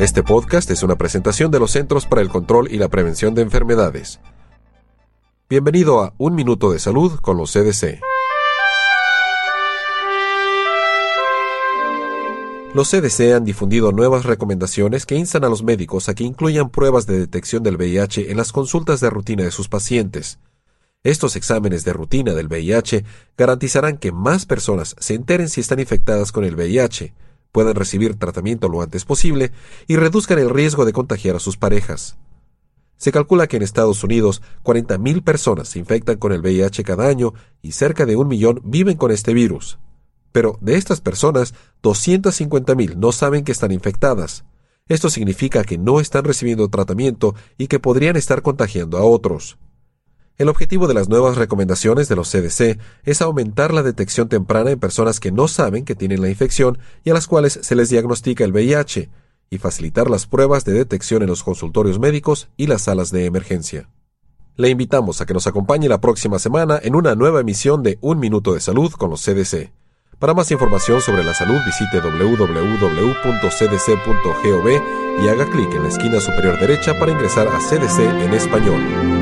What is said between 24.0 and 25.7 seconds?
más personas se enteren si